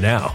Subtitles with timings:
[0.00, 0.34] now.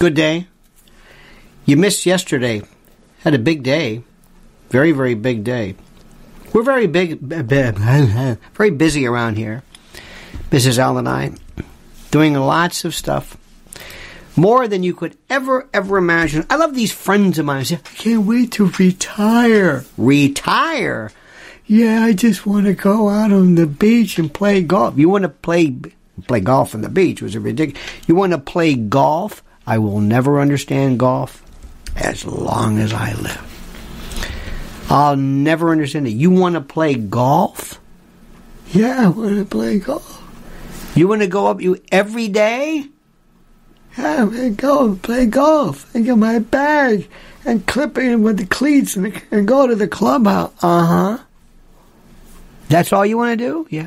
[0.00, 0.46] Good day.
[1.66, 2.62] You missed yesterday.
[3.18, 4.02] Had a big day.
[4.70, 5.74] Very, very big day.
[6.54, 9.62] We're very big, very busy around here.
[10.50, 10.78] Mrs.
[10.78, 11.32] Al and I,
[12.10, 13.36] doing lots of stuff.
[14.36, 16.46] More than you could ever, ever imagine.
[16.48, 17.66] I love these friends of mine.
[17.70, 19.84] I can't wait to retire.
[19.98, 21.12] Retire?
[21.66, 24.96] Yeah, I just want to go out on the beach and play golf.
[24.96, 25.76] You want to play
[26.26, 27.20] play golf on the beach?
[27.20, 27.82] Was it ridiculous?
[28.06, 29.42] You want to play golf?
[29.70, 31.44] I will never understand golf
[31.94, 34.86] as long as I live.
[34.90, 36.10] I'll never understand it.
[36.10, 37.80] You want to play golf?
[38.72, 40.96] Yeah, I want to play golf.
[40.96, 42.86] You want to go up you every day?
[43.96, 47.08] Yeah, I'm going to go and play golf and get my bag
[47.44, 50.52] and clip it with the cleats and, and go to the clubhouse.
[50.64, 51.18] Uh huh.
[52.68, 53.68] That's all you want to do?
[53.70, 53.86] Yeah.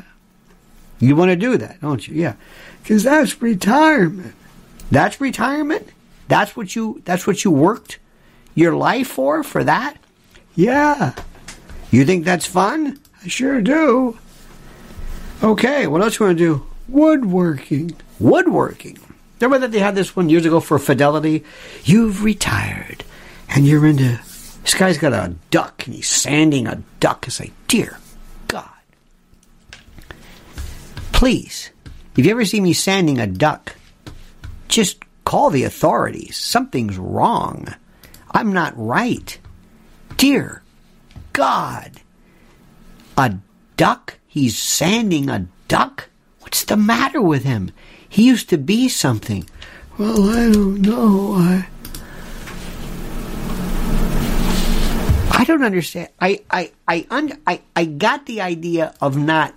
[0.98, 2.14] You want to do that, don't you?
[2.14, 2.36] Yeah.
[2.82, 4.34] Because that's retirement.
[4.90, 5.88] That's retirement?
[6.28, 7.98] That's what you that's what you worked
[8.54, 9.96] your life for for that?
[10.54, 11.14] Yeah.
[11.90, 12.98] You think that's fun?
[13.24, 14.18] I sure do.
[15.42, 16.66] Okay, what else you want to do?
[16.88, 17.96] Woodworking.
[18.18, 18.98] Woodworking.
[19.40, 21.44] Remember that they had this one years ago for Fidelity?
[21.84, 23.04] You've retired
[23.48, 24.20] and you're into.
[24.62, 27.26] This guy's got a duck and he's sanding a duck.
[27.26, 27.98] It's like, dear
[28.48, 28.70] God.
[31.12, 31.70] Please,
[32.16, 33.76] if you ever see me sanding a duck,
[34.74, 36.36] just call the authorities.
[36.36, 37.72] Something's wrong.
[38.32, 39.38] I'm not right.
[40.16, 40.62] Dear
[41.32, 41.92] God.
[43.16, 43.36] A
[43.76, 44.18] duck?
[44.26, 46.08] He's sanding a duck?
[46.40, 47.70] What's the matter with him?
[48.08, 49.48] He used to be something.
[49.96, 51.34] Well, I don't know.
[51.34, 51.68] I
[55.30, 56.08] I don't understand.
[56.20, 59.54] I I I, un, I I got the idea of not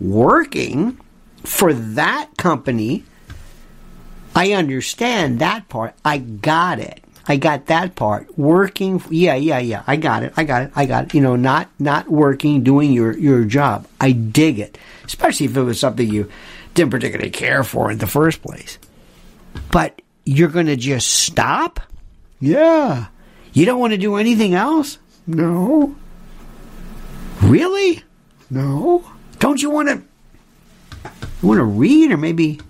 [0.00, 0.98] working
[1.44, 3.04] for that company.
[4.34, 5.94] I understand that part.
[6.04, 7.02] I got it.
[7.26, 8.36] I got that part.
[8.38, 9.82] Working, yeah, yeah, yeah.
[9.86, 10.34] I got it.
[10.36, 10.72] I got it.
[10.76, 11.14] I got it.
[11.14, 13.86] You know, not not working, doing your your job.
[14.00, 16.30] I dig it, especially if it was something you
[16.74, 18.78] didn't particularly care for in the first place.
[19.70, 21.80] But you're going to just stop?
[22.40, 23.06] Yeah.
[23.52, 24.98] You don't want to do anything else?
[25.26, 25.94] No.
[27.42, 28.02] Really?
[28.50, 29.04] No.
[29.38, 30.02] Don't you want to
[31.42, 32.60] you want to read or maybe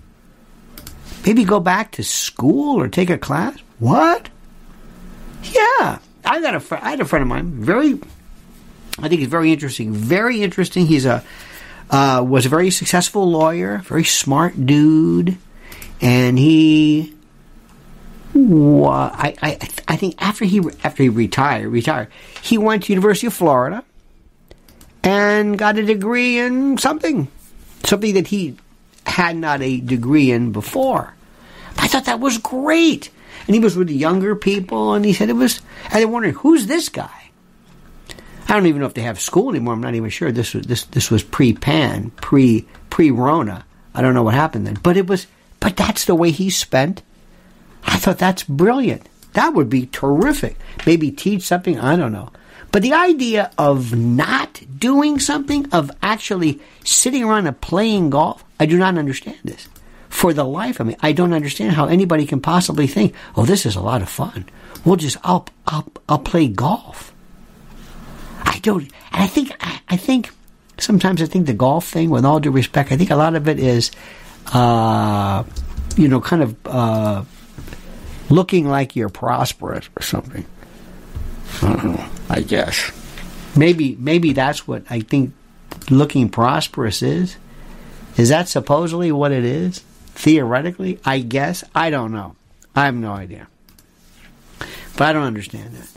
[1.25, 3.57] maybe go back to school or take a class?
[3.79, 4.29] What?
[5.43, 7.51] Yeah, I got a fr- I had a friend of mine.
[7.51, 7.99] Very,
[8.99, 9.93] I think he's very interesting.
[9.93, 10.85] Very interesting.
[10.85, 11.23] He's a
[11.89, 15.37] uh, was a very successful lawyer, very smart dude,
[16.01, 17.13] and he.
[18.37, 19.57] I, I
[19.87, 22.09] I think after he after he retired retired
[22.41, 23.81] he went to University of Florida
[25.03, 27.29] and got a degree in something
[27.85, 28.57] something that he
[29.05, 31.14] had not a degree in before.
[31.77, 33.11] I thought that was great
[33.47, 35.61] and he was with the younger people, and he said it was.
[35.85, 37.11] And they wondering who's this guy.
[38.47, 39.73] I don't even know if they have school anymore.
[39.73, 40.31] I'm not even sure.
[40.31, 43.65] This was this this was pre Pan, pre pre Rona.
[43.93, 45.27] I don't know what happened then, but it was.
[45.59, 47.01] But that's the way he spent.
[47.85, 49.07] I thought that's brilliant.
[49.33, 50.57] That would be terrific.
[50.85, 51.79] Maybe teach something.
[51.79, 52.31] I don't know.
[52.71, 58.65] But the idea of not doing something, of actually sitting around and playing golf, I
[58.65, 59.67] do not understand this
[60.15, 60.95] for the life of me.
[61.01, 64.45] I don't understand how anybody can possibly think, "Oh, this is a lot of fun.
[64.85, 67.13] We'll just I'll I'll I'll play golf."
[68.43, 68.83] I don't.
[69.11, 70.31] And I think I, I think
[70.77, 73.49] sometimes I think the golf thing, with all due respect, I think a lot of
[73.49, 73.91] it is,
[74.53, 75.43] uh,
[75.97, 77.23] you know, kind of uh,
[78.29, 80.45] looking like you're prosperous or something.
[81.61, 82.05] I know.
[82.29, 82.91] I guess
[83.55, 85.33] maybe maybe that's what I think
[85.89, 87.35] looking prosperous is.
[88.15, 89.83] Is that supposedly what it is?
[90.15, 91.63] Theoretically, I guess.
[91.75, 92.35] I don't know.
[92.75, 93.47] I have no idea.
[94.97, 95.89] But I don't understand that.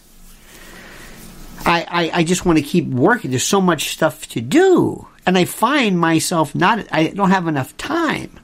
[1.65, 3.31] I, I, I just want to keep working.
[3.31, 5.07] There's so much stuff to do.
[5.27, 8.39] And I find myself not, I don't have enough time.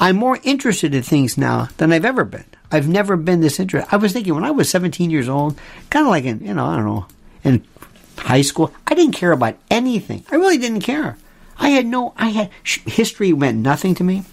[0.00, 2.44] I'm more interested in things now than I've ever been.
[2.70, 3.94] I've never been this interested.
[3.94, 5.58] I was thinking when I was 17 years old,
[5.90, 7.06] kind of like in, you know, I don't know,
[7.44, 7.64] in
[8.16, 10.24] high school, I didn't care about anything.
[10.30, 11.18] I really didn't care.
[11.58, 14.24] I had no, I had, history meant nothing to me.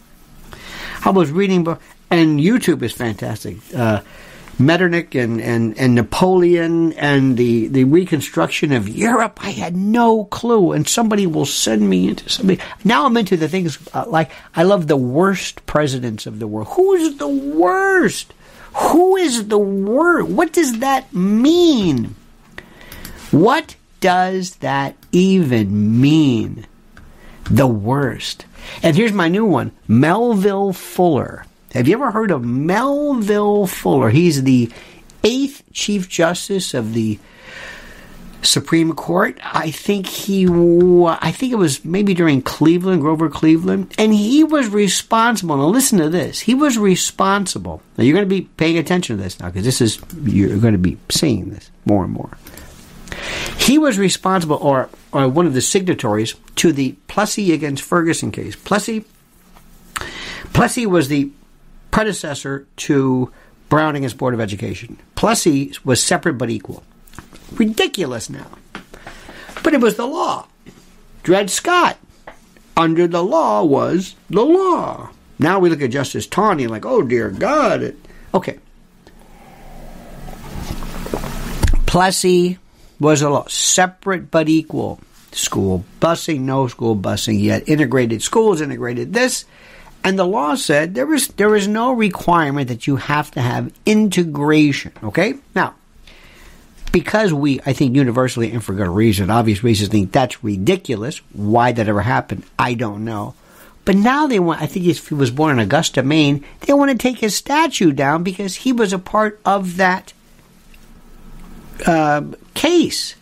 [1.03, 1.67] I was reading,
[2.09, 3.57] and YouTube is fantastic.
[3.75, 4.01] Uh,
[4.59, 10.73] Metternich and, and, and Napoleon and the, the reconstruction of Europe, I had no clue.
[10.73, 12.59] And somebody will send me into something.
[12.83, 16.67] Now I'm into the things uh, like I love the worst presidents of the world.
[16.71, 18.33] Who is the worst?
[18.75, 20.29] Who is the worst?
[20.29, 22.15] What does that mean?
[23.31, 26.65] What does that even mean?
[27.49, 28.45] The worst.
[28.83, 31.45] And here's my new one Melville Fuller.
[31.73, 34.09] Have you ever heard of Melville Fuller?
[34.09, 34.71] He's the
[35.23, 37.19] eighth Chief Justice of the
[38.41, 39.37] Supreme Court.
[39.43, 44.69] I think he, I think it was maybe during Cleveland, Grover Cleveland, and he was
[44.69, 45.57] responsible.
[45.57, 46.39] Now listen to this.
[46.41, 47.81] He was responsible.
[47.97, 50.73] Now you're going to be paying attention to this now because this is you're going
[50.73, 52.37] to be seeing this more and more.
[53.57, 58.55] He was responsible, or, or one of the signatories to the Plessy against Ferguson case.
[58.55, 59.05] Plessy,
[60.53, 61.31] Plessy was the
[61.91, 63.31] predecessor to
[63.69, 64.97] Brown against Board of Education.
[65.15, 66.83] Plessy was separate but equal.
[67.53, 68.47] Ridiculous now.
[69.63, 70.47] But it was the law.
[71.23, 71.97] Dred Scott,
[72.75, 75.09] under the law, was the law.
[75.37, 77.95] Now we look at Justice Taney like, oh dear God.
[78.33, 78.59] Okay.
[81.85, 82.57] Plessy
[82.99, 84.99] was a separate but equal.
[85.31, 89.45] school busing, no school busing yet, integrated schools, integrated this.
[90.03, 93.73] And the law said there is there is no requirement that you have to have
[93.85, 94.91] integration.
[95.03, 95.35] Okay?
[95.53, 95.75] Now,
[96.91, 101.21] because we, I think, universally and for good reason, obvious reasons, think that's ridiculous.
[101.33, 103.35] Why that ever happened, I don't know.
[103.85, 106.91] But now they want, I think if he was born in Augusta, Maine, they want
[106.91, 110.13] to take his statue down because he was a part of that
[111.85, 113.15] uh, case.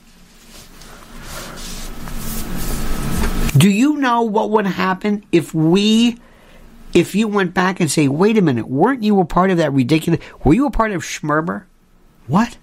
[3.58, 6.18] Do you know what would happen if we,
[6.94, 9.74] if you went back and say, wait a minute, weren't you a part of that
[9.74, 11.64] ridiculous, were you a part of Schmerber?
[12.28, 12.58] What?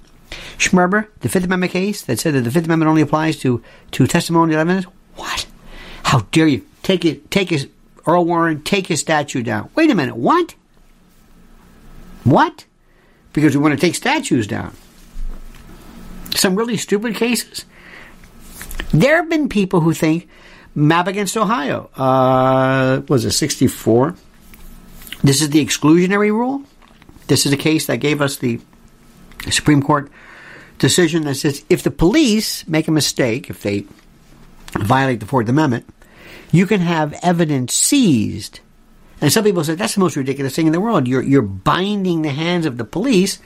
[0.57, 4.07] Schmerber, the Fifth Amendment case that said that the Fifth Amendment only applies to, to
[4.07, 4.87] testimonial evidence?
[5.17, 5.47] What?
[6.05, 6.65] How dare you?
[6.85, 7.69] Take it, take his,
[8.07, 9.71] Earl Warren, take his statue down.
[9.75, 10.55] Wait a minute, what?
[12.23, 12.67] What?
[13.33, 14.77] Because we want to take statues down.
[16.35, 17.65] Some really stupid cases.
[18.93, 20.29] There have been people who think
[20.75, 21.91] Mapp against Ohio.
[21.97, 24.15] Uh, was it 64?
[25.23, 26.63] This is the exclusionary rule.
[27.29, 28.61] This is a case that gave us the
[29.51, 30.11] Supreme Court
[30.79, 33.87] decision that says if the police make a mistake, if they
[34.73, 35.87] violate the Fourth Amendment,
[36.51, 38.61] you can have evidence seized.
[39.21, 41.09] And some people say that's the most ridiculous thing in the world.
[41.09, 43.39] You're, you're binding the hands of the police.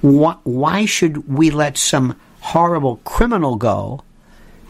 [0.00, 4.02] Why, why should we let some horrible criminal go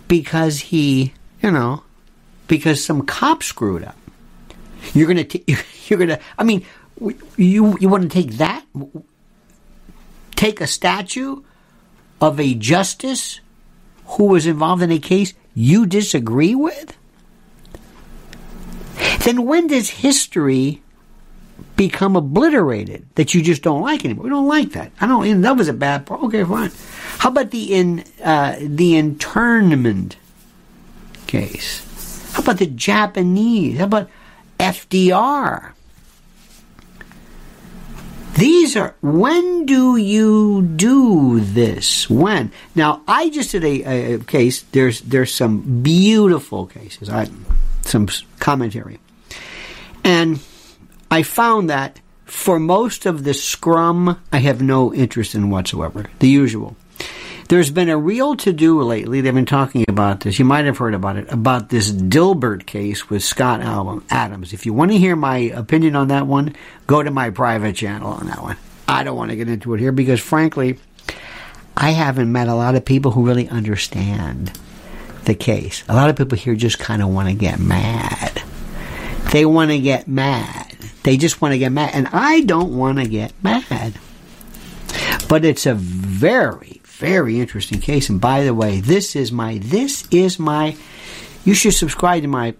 [0.06, 1.82] because he, you know,
[2.46, 3.96] because some cop screwed up?
[4.94, 5.44] You're gonna, t-
[5.88, 6.18] you're gonna.
[6.38, 6.64] I mean,
[7.36, 8.64] you you want to take that,
[10.36, 11.42] take a statue
[12.20, 13.40] of a justice
[14.04, 16.96] who was involved in a case you disagree with?
[19.24, 20.82] Then when does history
[21.76, 24.24] become obliterated that you just don't like anymore?
[24.24, 24.92] We don't like that.
[25.00, 25.40] I don't.
[25.42, 26.22] That was a bad part.
[26.24, 26.70] Okay, fine.
[27.22, 30.16] How about the in uh, the internment
[31.28, 32.32] case?
[32.32, 33.78] How about the Japanese?
[33.78, 34.10] How about
[34.58, 35.70] FDR?
[38.34, 42.10] These are when do you do this?
[42.10, 43.02] When now?
[43.06, 44.62] I just did a, a case.
[44.72, 47.08] There's there's some beautiful cases.
[47.08, 47.28] I
[47.82, 48.08] some
[48.40, 48.98] commentary,
[50.02, 50.40] and
[51.08, 56.10] I found that for most of the scrum, I have no interest in whatsoever.
[56.18, 56.74] The usual.
[57.52, 59.20] There's been a real to do lately.
[59.20, 60.38] They've been talking about this.
[60.38, 63.60] You might have heard about it, about this Dilbert case with Scott
[64.08, 64.54] Adams.
[64.54, 66.56] If you want to hear my opinion on that one,
[66.86, 68.56] go to my private channel on that one.
[68.88, 70.78] I don't want to get into it here because, frankly,
[71.76, 74.58] I haven't met a lot of people who really understand
[75.26, 75.84] the case.
[75.90, 78.42] A lot of people here just kind of want to get mad.
[79.30, 80.74] They want to get mad.
[81.02, 81.90] They just want to get mad.
[81.92, 83.98] And I don't want to get mad.
[85.28, 88.08] But it's a very, very interesting case.
[88.08, 90.76] And by the way, this is my, this is my,
[91.44, 92.54] you should subscribe to my,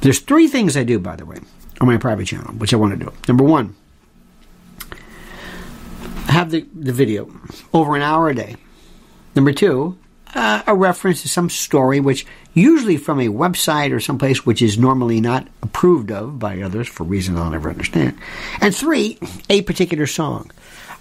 [0.00, 1.38] there's three things I do, by the way,
[1.80, 3.12] on my private channel, which I want to do.
[3.28, 3.76] Number one,
[6.26, 7.30] have the, the video
[7.72, 8.56] over an hour a day.
[9.34, 9.98] Number two,
[10.34, 14.78] uh, a reference to some story, which usually from a website or someplace which is
[14.78, 18.18] normally not approved of by others for reasons I'll never understand.
[18.60, 20.50] And three, a particular song.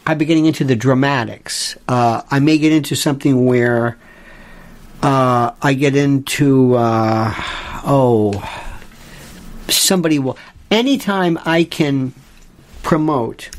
[0.06, 1.78] I'd be getting into the dramatics.
[1.88, 3.98] Uh, I may get into something where
[5.02, 7.34] uh, I get into, uh,
[7.86, 8.44] oh,
[9.70, 10.38] somebody will.
[10.70, 12.14] Anytime I can
[12.82, 13.50] promote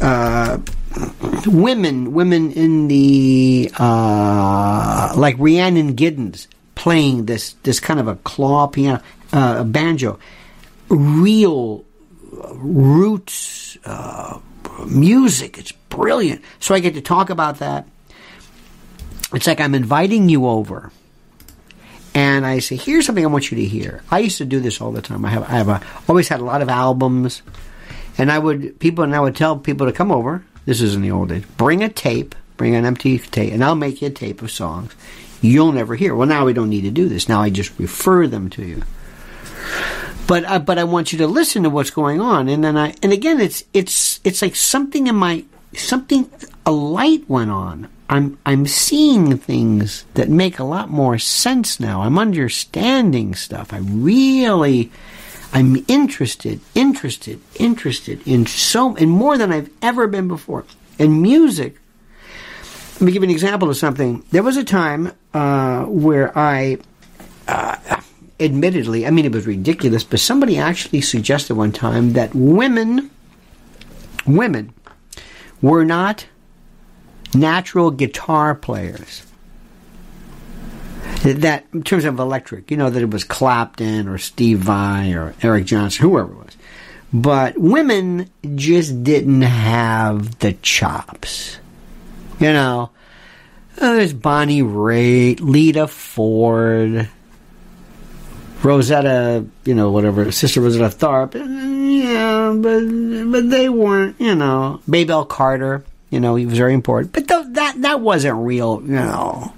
[0.00, 0.58] uh,
[1.46, 8.66] women, women in the uh, like Rhiannon Giddens playing this this kind of a claw
[8.66, 9.00] piano,
[9.32, 10.18] uh, banjo,
[10.88, 11.84] real
[12.54, 14.38] roots uh,
[14.86, 15.58] music.
[15.58, 16.42] It's brilliant.
[16.60, 17.86] So I get to talk about that.
[19.32, 20.92] It's like I'm inviting you over.
[22.14, 24.02] And I say, here's something I want you to hear.
[24.10, 25.24] I used to do this all the time.
[25.24, 27.42] I have, I have a, always had a lot of albums,
[28.16, 30.44] and I would people, and I would tell people to come over.
[30.64, 31.44] This is in the old days.
[31.56, 34.94] Bring a tape, bring an empty tape, and I'll make you a tape of songs
[35.44, 36.14] you'll never hear.
[36.14, 37.28] Well, now we don't need to do this.
[37.28, 38.82] Now I just refer them to you.
[40.26, 42.94] But uh, but I want you to listen to what's going on, and then I
[43.02, 46.30] and again it's it's it's like something in my something
[46.64, 47.88] a light went on.
[48.08, 52.02] I'm I'm seeing things that make a lot more sense now.
[52.02, 53.72] I'm understanding stuff.
[53.72, 54.90] I really
[55.54, 60.64] I'm interested, interested, interested in so in more than I've ever been before.
[60.98, 61.76] And music.
[62.94, 64.24] Let me give an example of something.
[64.32, 66.78] There was a time uh, where I,
[67.46, 68.00] uh,
[68.40, 73.10] admittedly, I mean it was ridiculous, but somebody actually suggested one time that women,
[74.26, 74.74] women,
[75.62, 76.26] were not
[77.34, 79.22] natural guitar players.
[81.22, 85.34] that in terms of electric, you know that it was Clapton or Steve Vai or
[85.42, 86.56] Eric Johnson, whoever it was.
[87.12, 91.58] But women just didn't have the chops.
[92.40, 92.90] You know,
[93.80, 97.08] oh, there's Bonnie Raitt, Lita Ford,
[98.64, 105.26] Rosetta, you know, whatever, Sister Rosetta Tharpe, Yeah, but but they weren't, you know, Maybelle
[105.26, 105.84] Carter.
[106.10, 107.12] You know, he was very important.
[107.12, 109.52] But th- that that wasn't real, you know.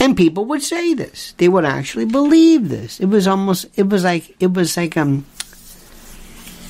[0.00, 1.34] And people would say this.
[1.38, 3.00] They would actually believe this.
[3.00, 3.66] It was almost.
[3.76, 4.34] It was like.
[4.40, 5.24] It was like um.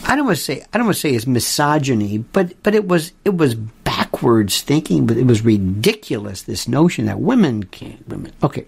[0.06, 0.64] I don't want to say.
[0.72, 3.12] I don't want to say it's misogyny, but but it was.
[3.24, 5.06] It was backwards thinking.
[5.06, 6.42] But it was ridiculous.
[6.42, 8.06] This notion that women can't.
[8.08, 8.32] Women.
[8.42, 8.66] Okay.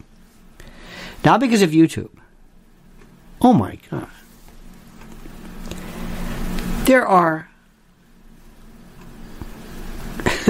[1.25, 2.11] Now because of YouTube.
[3.43, 4.09] Oh my god.
[6.85, 7.49] There are.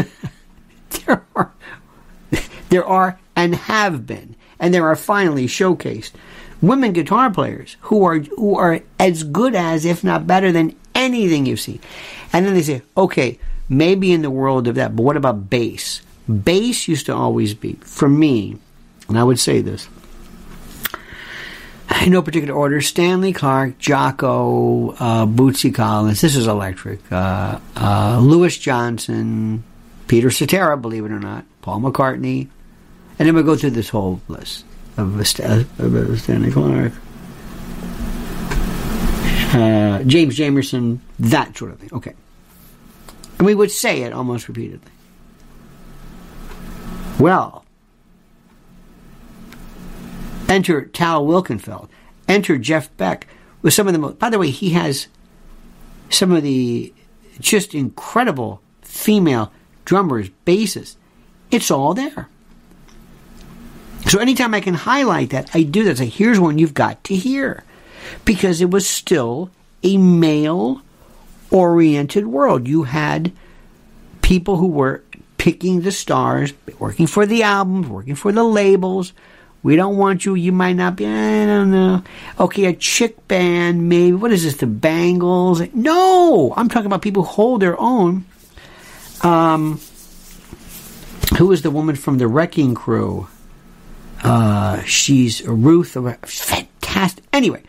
[1.07, 1.53] there are.
[2.69, 6.13] There are and have been, and there are finally showcased
[6.63, 11.45] women guitar players who are who are as good as, if not better than anything
[11.45, 11.81] you've seen.
[12.33, 16.01] And then they say, okay, maybe in the world of that, but what about bass?
[16.29, 18.57] Bass used to always be, for me,
[19.09, 19.89] and I would say this,
[22.05, 28.19] in no particular order, Stanley Clarke, Jaco, uh, Bootsy Collins, this is electric, uh, uh,
[28.21, 29.63] Louis Johnson,
[30.09, 32.49] Peter Cetera, believe it or not, Paul McCartney,
[33.19, 34.65] and then we go through this whole list
[34.97, 35.27] of, of
[36.21, 36.93] Stanley Clarke,
[39.55, 41.91] uh, James Jamerson, that sort of thing.
[41.93, 42.15] Okay.
[43.39, 44.91] And we would say it almost repeatedly.
[47.19, 47.62] Well,
[50.53, 51.89] enter Tal Wilkenfeld,
[52.29, 53.27] enter Jeff Beck
[53.63, 55.09] with some of the most, by the way, he has
[56.11, 56.93] some of the
[57.41, 59.53] just incredible female
[59.85, 60.97] drummers, bassists.
[61.51, 62.29] It's all there.
[64.09, 65.99] So anytime I can highlight that, I do that.
[65.99, 67.65] Say, here's one you've got to hear.
[68.25, 69.51] Because it was still
[69.83, 70.83] a male
[71.51, 72.67] oriented world.
[72.67, 73.33] You had
[74.23, 75.05] people who were
[75.39, 79.13] picking the stars, working for the albums, working for the labels.
[79.63, 80.35] We don't want you.
[80.35, 81.07] You might not be.
[81.07, 82.03] I don't know.
[82.41, 84.13] Okay, a chick band, maybe.
[84.13, 84.57] What is this?
[84.57, 85.63] The Bangles?
[85.73, 88.25] No, I'm talking about people who hold their own.
[89.23, 89.81] Um,
[91.39, 93.29] who is the woman from the Wrecking Crew?
[94.23, 97.25] Uh, she's Ruth, fantastic.
[97.33, 97.63] Anyway,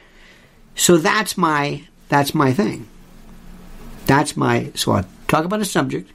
[0.75, 2.87] so that's my that's my thing.
[4.05, 6.11] That's my so I'll talk about a subject,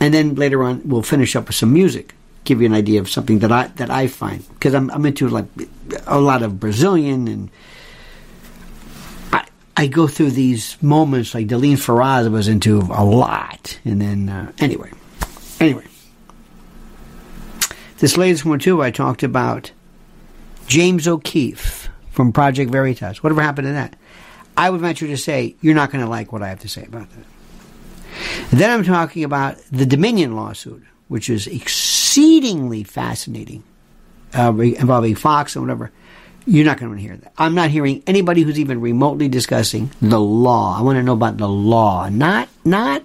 [0.00, 2.14] and then later on we'll finish up with some music.
[2.44, 5.28] Give you an idea of something that I that I find because I'm I'm into
[5.28, 5.46] like
[6.06, 7.50] a lot of Brazilian and
[9.32, 14.28] I I go through these moments like Deline Ferraz was into a lot, and then
[14.28, 14.90] uh, anyway,
[15.60, 15.84] anyway.
[18.02, 19.70] This latest one, too, I talked about
[20.66, 23.22] James O'Keefe from Project Veritas.
[23.22, 23.94] Whatever happened to that?
[24.56, 26.82] I would venture to say you're not going to like what I have to say
[26.82, 28.50] about that.
[28.50, 31.46] then I'm talking about the Dominion lawsuit, which is
[32.12, 33.64] exceedingly fascinating,
[34.34, 35.90] uh, involving Fox and whatever.
[36.44, 37.32] You're not going to hear that.
[37.38, 40.78] I'm not hearing anybody who's even remotely discussing the law.
[40.78, 43.02] I want to know about the law, not not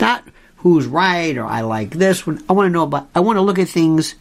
[0.00, 0.24] not
[0.56, 2.26] who's right or I like this.
[2.26, 4.14] I want to know about, I want to look at things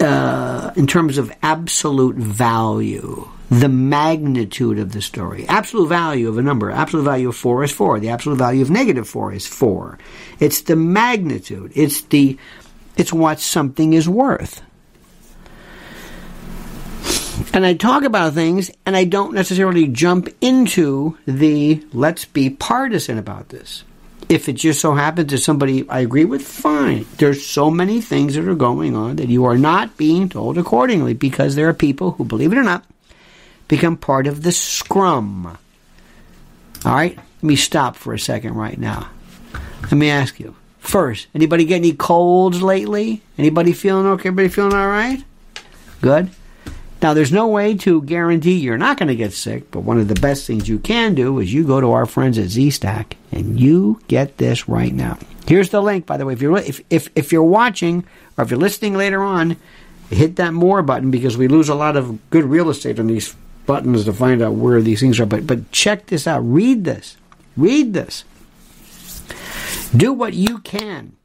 [0.00, 5.46] uh, in terms of absolute value, the magnitude of the story.
[5.48, 8.00] Absolute value of a number, absolute value of 4 is 4.
[8.00, 9.98] The absolute value of negative 4 is 4.
[10.40, 11.72] It's the magnitude.
[11.74, 12.38] It's the,
[12.96, 14.62] it's what something is worth.
[17.52, 23.18] And I talk about things and I don't necessarily jump into the let's be partisan
[23.18, 23.84] about this.
[24.28, 27.06] If it just so happens to somebody I agree with, fine.
[27.18, 31.14] There's so many things that are going on that you are not being told accordingly
[31.14, 32.84] because there are people who, believe it or not,
[33.68, 35.58] become part of the scrum.
[36.84, 37.16] All right?
[37.16, 39.10] Let me stop for a second right now.
[39.82, 40.56] Let me ask you.
[40.78, 43.22] First, anybody get any colds lately?
[43.38, 44.28] Anybody feeling okay?
[44.28, 45.22] Everybody feeling all right?
[46.00, 46.30] Good.
[47.02, 50.08] Now, there's no way to guarantee you're not going to get sick, but one of
[50.08, 53.60] the best things you can do is you go to our friends at Z-Stack and
[53.60, 55.18] you get this right now.
[55.46, 56.32] Here's the link, by the way.
[56.32, 58.04] If you're if, if if you're watching
[58.36, 59.56] or if you're listening later on,
[60.10, 63.34] hit that more button because we lose a lot of good real estate on these
[63.66, 65.26] buttons to find out where these things are.
[65.26, 66.40] But but check this out.
[66.40, 67.16] Read this.
[67.56, 68.24] Read this.
[69.96, 71.16] Do what you can.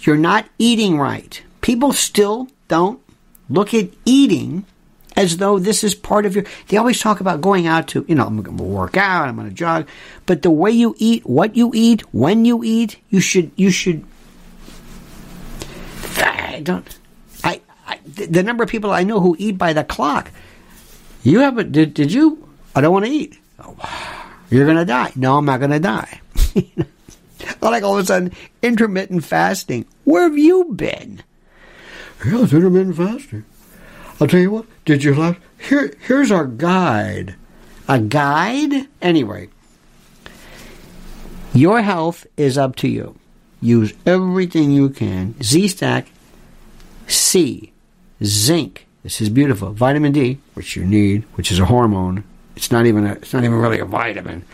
[0.00, 1.42] You're not eating right.
[1.60, 3.03] People still don't
[3.48, 4.64] look at eating
[5.16, 6.44] as though this is part of your.
[6.68, 9.36] They always talk about going out to, you know, I'm going to work out, I'm
[9.36, 9.88] going to jog,
[10.26, 14.04] but the way you eat, what you eat, when you eat, you should, you should.
[16.18, 16.98] I don't.
[17.86, 20.30] I, the, the number of people I know who eat by the clock.
[21.22, 21.72] You haven't?
[21.72, 22.48] Did, did you?
[22.74, 23.38] I don't want to eat.
[23.58, 25.12] Oh, you're going to die.
[25.16, 26.20] No, I'm not going to die.
[27.62, 29.86] like all of a sudden, intermittent fasting.
[30.04, 31.22] Where have you been?
[32.26, 33.44] Yeah, it's intermittent fasting.
[34.20, 34.66] I'll tell you what.
[34.84, 35.38] Did you last?
[35.58, 37.34] Here, here's our guide.
[37.88, 38.88] A guide?
[39.02, 39.48] Anyway,
[41.52, 43.18] your health is up to you.
[43.60, 45.34] Use everything you can.
[45.42, 46.08] Z Stack,
[47.06, 47.72] C,
[48.22, 48.86] zinc.
[49.02, 49.72] This is beautiful.
[49.72, 52.24] Vitamin D, which you need, which is a hormone.
[52.56, 54.44] It's not even a, it's not even really a vitamin.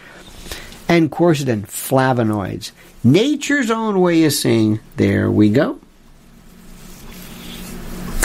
[0.89, 2.73] And quercetin, flavonoids.
[3.05, 5.79] Nature's own way of saying, there we go.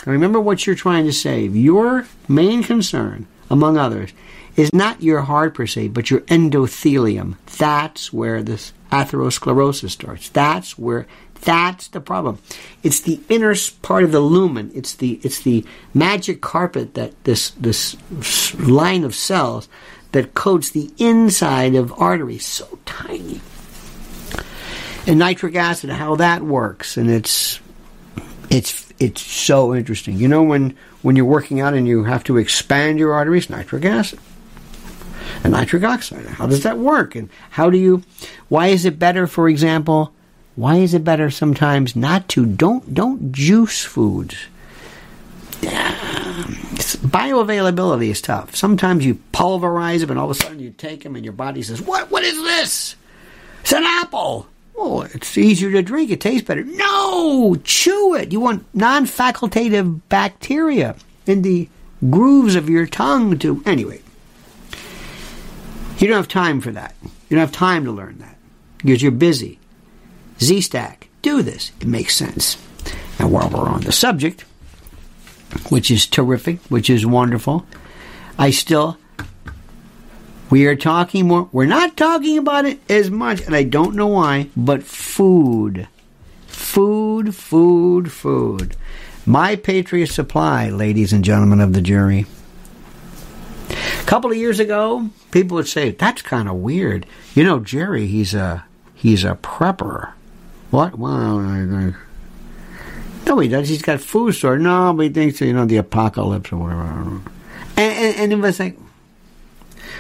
[0.06, 1.56] Remember what you're trying to save.
[1.56, 4.12] Your main concern, among others,
[4.56, 7.36] is not your heart per se, but your endothelium.
[7.58, 10.30] That's where this atherosclerosis starts.
[10.30, 11.08] That's where
[11.42, 12.40] that's the problem.
[12.82, 14.72] It's the inner part of the lumen.
[14.74, 17.96] It's the it's the magic carpet that this this
[18.60, 19.68] line of cells
[20.12, 22.46] that coats the inside of arteries.
[22.46, 23.42] So tiny.
[25.08, 27.60] And nitric acid, how that works, and it's
[28.50, 30.18] it's it's so interesting.
[30.18, 33.86] You know when when you're working out and you have to expand your arteries, nitric
[33.86, 34.20] acid
[35.44, 36.26] and nitric oxide.
[36.26, 37.16] How does that work?
[37.16, 38.04] And how do you?
[38.50, 40.14] Why is it better, for example?
[40.56, 42.46] Why is it better sometimes not to?
[42.46, 44.36] Don't don't juice foods.
[45.62, 48.56] bioavailability is tough.
[48.56, 51.62] Sometimes you pulverize them, and all of a sudden you take them, and your body
[51.62, 52.12] says, "What?
[52.12, 52.96] What is this?
[53.62, 56.12] It's an apple." Oh, it's easier to drink.
[56.12, 56.64] It tastes better.
[56.64, 58.32] No, chew it.
[58.32, 61.70] You want non-facultative bacteria in the
[62.10, 64.02] grooves of your tongue to anyway.
[65.98, 66.94] You don't have time for that.
[67.04, 68.38] You don't have time to learn that
[68.78, 69.60] because you're busy.
[70.42, 71.72] Z Stack, do this.
[71.80, 72.58] It makes sense.
[73.18, 74.42] And while we're on the subject,
[75.70, 77.66] which is terrific, which is wonderful,
[78.38, 78.98] I still
[80.50, 81.50] we are talking more.
[81.52, 85.88] We're not talking about it as much, and I don't know why, but food.
[86.48, 88.76] Food, food, food.
[89.26, 92.26] My Patriot Supply, ladies and gentlemen of the jury.
[93.70, 97.06] A couple of years ago, people would say, that's kind of weird.
[97.34, 100.12] You know, Jerry, he's a he's a prepper.
[100.70, 100.98] What?
[100.98, 101.40] Well,
[103.26, 103.70] no, he does.
[103.70, 104.60] He's got food store.
[104.60, 106.84] No, but he thinks, you know, the apocalypse or whatever.
[106.84, 107.24] And,
[107.78, 108.78] and, and it was like,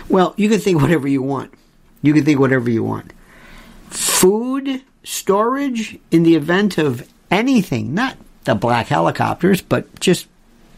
[0.09, 1.53] well, you can think whatever you want.
[2.01, 3.13] You can think whatever you want.
[3.89, 10.27] Food storage in the event of anything, not the black helicopters, but just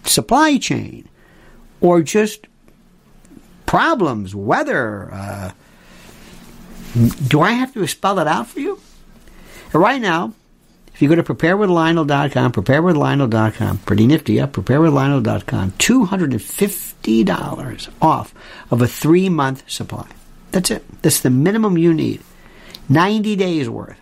[0.03, 1.07] supply chain
[1.81, 2.47] or just
[3.65, 5.09] problems, weather.
[5.13, 5.51] Uh,
[7.27, 8.79] do I have to spell it out for you?
[9.73, 10.33] Right now,
[10.97, 18.33] if you go to preparewithlionel.com, preparewithlionel.com, pretty nifty, yeah, preparewithlionel.com, $250 off
[18.71, 20.07] of a three month supply.
[20.49, 20.83] That's it.
[21.03, 22.23] That's the minimum you need.
[22.89, 23.99] 90 days worth.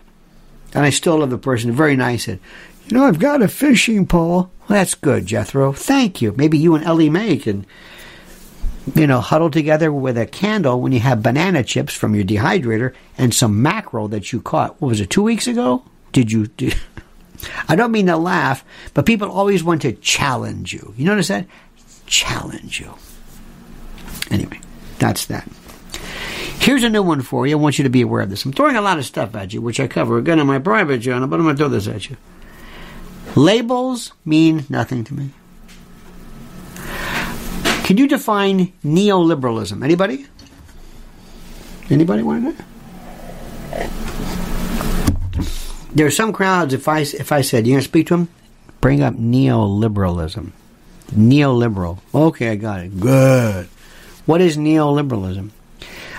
[0.72, 2.40] And I still love the person, very nice, said,
[2.86, 4.50] You know, I've got a fishing pole.
[4.60, 5.74] Well, that's good, Jethro.
[5.74, 6.32] Thank you.
[6.34, 7.66] Maybe you and Ellie Mae can
[8.94, 12.94] you know, huddle together with a candle when you have banana chips from your dehydrator
[13.18, 14.80] and some mackerel that you caught.
[14.80, 15.84] What was it, two weeks ago?
[16.16, 16.46] Did you?
[16.46, 16.74] Did,
[17.68, 20.94] I don't mean to laugh, but people always want to challenge you.
[20.96, 21.46] You notice that?
[22.06, 22.94] Challenge you.
[24.30, 24.58] Anyway,
[24.98, 25.46] that's that.
[26.58, 27.58] Here's a new one for you.
[27.58, 28.46] I want you to be aware of this.
[28.46, 31.02] I'm throwing a lot of stuff at you, which I cover again in my private
[31.02, 32.16] journal, but I'm going to throw this at you.
[33.34, 35.32] Labels mean nothing to me.
[37.84, 39.84] Can you define neoliberalism?
[39.84, 40.24] Anybody?
[41.90, 42.64] Anybody want to?
[45.96, 46.74] There are some crowds.
[46.74, 48.28] If I if I said you're going to speak to them,
[48.82, 50.52] bring up neoliberalism.
[51.12, 52.00] Neoliberal.
[52.14, 53.00] Okay, I got it.
[53.00, 53.66] Good.
[54.26, 55.52] What is neoliberalism?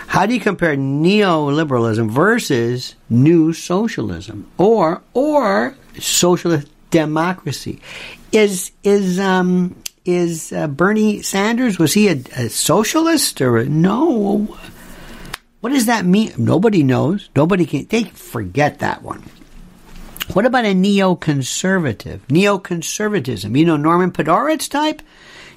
[0.07, 7.79] How do you compare neoliberalism versus new socialism or or socialist democracy?
[8.31, 11.77] Is is um is uh, Bernie Sanders?
[11.77, 14.57] Was he a, a socialist or a, no?
[15.61, 16.33] What does that mean?
[16.35, 17.29] Nobody knows.
[17.35, 17.85] Nobody can.
[17.85, 19.21] They forget that one.
[20.33, 22.19] What about a neoconservative?
[22.27, 23.57] Neoconservatism.
[23.57, 25.01] You know Norman Podhoretz type.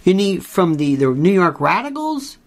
[0.04, 2.38] You need from the the New York Radicals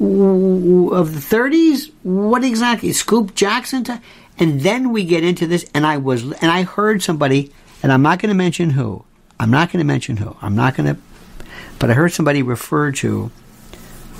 [0.00, 1.90] of the 30s.
[2.02, 2.92] What exactly?
[2.92, 4.00] Scoop Jackson type.
[4.38, 8.02] And then we get into this, and I was, and I heard somebody, and I'm
[8.02, 9.04] not going to mention who.
[9.38, 10.36] I'm not going to mention who.
[10.42, 11.00] I'm not going to
[11.78, 13.30] but I heard somebody refer to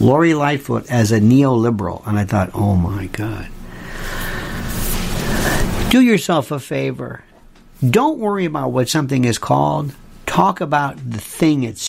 [0.01, 3.49] Lori Lightfoot as a neoliberal, and I thought, oh my God.
[5.95, 7.23] Do yourself a favor.
[7.89, 9.95] Don't worry about what something is called.
[10.27, 11.89] Talk about the thing it's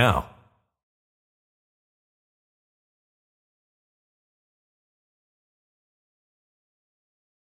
[0.01, 0.30] now.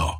[0.00, 0.19] now.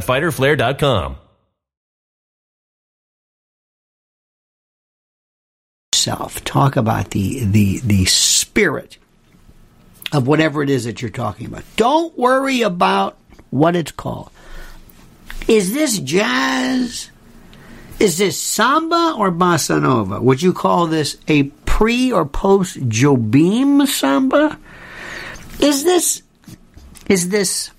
[0.00, 1.16] www.fighterflare.com.
[6.08, 6.42] self.
[6.44, 8.96] Talk about the the the spirit
[10.12, 11.64] of whatever it is that you're talking about.
[11.76, 13.18] Don't worry about
[13.50, 14.30] what it's called.
[15.48, 17.10] Is this jazz?
[17.98, 20.20] Is this samba or bossa nova?
[20.20, 24.58] Would you call this a pre or post Jobim samba?
[25.60, 26.22] Is this
[27.08, 27.70] is this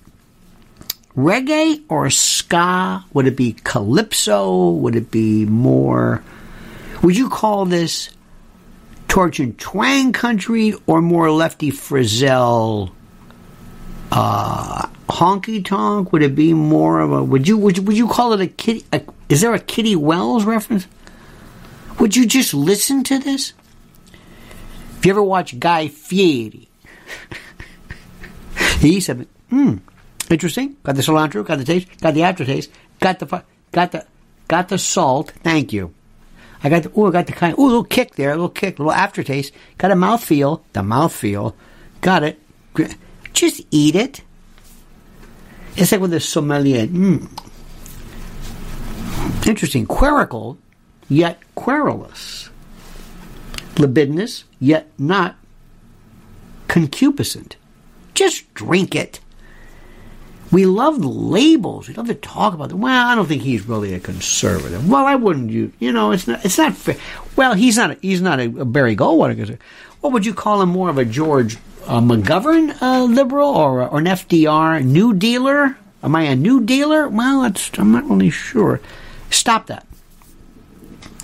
[1.24, 3.06] reggae or ska?
[3.14, 4.70] Would it be calypso?
[4.72, 6.24] Would it be more?
[7.04, 8.10] Would you call this
[9.08, 12.92] torch and twang country or more lefty frizzell?
[14.12, 16.12] Uh, honky tonk?
[16.12, 17.24] Would it be more of a?
[17.24, 18.86] Would you would you, would you call it a kitty?
[18.92, 20.88] A, is there a Kitty Wells reference?
[22.00, 23.54] Would you just listen to this?
[24.98, 26.68] If you ever watch Guy Fieri,
[28.80, 29.78] he said, "Hmm,
[30.30, 30.78] interesting.
[30.84, 34.06] Got the cilantro, got the taste, got the aftertaste, got the got the
[34.48, 35.32] got the salt.
[35.44, 35.94] Thank you.
[36.64, 37.56] I got the oh, I got the kind.
[37.58, 39.54] Oh, little kick there, a little kick, a little aftertaste.
[39.78, 40.62] Got a mouthfeel.
[40.74, 41.54] The mouthfeel.
[42.02, 42.40] Got it.
[43.34, 44.22] Just eat it.
[45.76, 46.88] It's like with the sommelier.
[46.88, 47.30] Mm.
[49.48, 49.86] Interesting.
[49.86, 50.58] Querical,
[51.08, 52.50] yet querulous.
[53.78, 55.38] Libidinous, yet not
[56.68, 57.56] concupiscent.
[58.14, 59.22] Just drink it.
[60.52, 61.88] We love labels.
[61.88, 62.82] We love to talk about them.
[62.82, 64.90] Well, I don't think he's really a conservative.
[64.90, 65.52] Well, I wouldn't.
[65.52, 66.44] You, you know, it's not.
[66.44, 66.98] It's not fair.
[67.36, 67.92] Well, he's not.
[67.92, 69.60] A, he's not a, a Barry Goldwater.
[70.02, 70.70] What would you call him?
[70.70, 75.78] More of a George uh, McGovern uh, liberal or, or an FDR New Dealer?
[76.02, 77.08] Am I a New Dealer?
[77.10, 78.80] Well, I'm not really sure.
[79.30, 79.86] Stop that.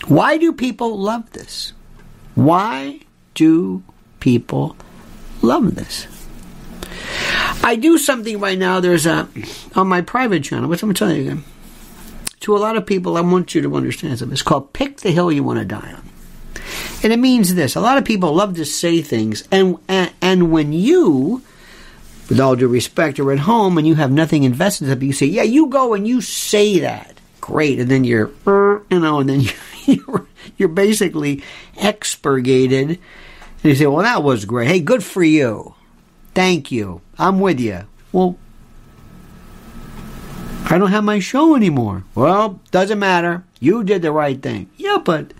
[0.08, 1.74] Why do people love this?
[2.36, 3.00] Why
[3.34, 3.84] do
[4.20, 4.76] people
[5.42, 6.08] love this?
[7.64, 8.80] I do something right now.
[8.80, 9.28] There's a
[9.76, 11.44] on my private channel, which I'm going to tell you again.
[12.42, 14.34] To a lot of people, I want you to understand something.
[14.34, 16.04] It's called "Pick the Hill You Want to Die On,"
[17.04, 17.76] and it means this.
[17.76, 21.42] A lot of people love to say things, and and, and when you
[22.30, 25.14] with all due respect, are at home and you have nothing invested in it, you
[25.14, 27.20] say, yeah, you go and you say that.
[27.42, 27.80] Great.
[27.80, 28.32] And then you're,
[28.90, 29.44] you know, and then
[29.86, 31.44] you're, you're basically
[31.78, 32.90] expurgated.
[32.90, 33.00] And
[33.64, 34.68] you say, well, that was great.
[34.68, 35.76] Hey, good for you.
[36.36, 37.02] Thank you.
[37.18, 37.88] I'm with you.
[38.12, 38.38] Well,
[40.66, 42.04] I don't have my show anymore.
[42.14, 43.44] Well, doesn't matter.
[43.60, 44.70] You did the right thing.
[44.78, 45.34] Yeah, but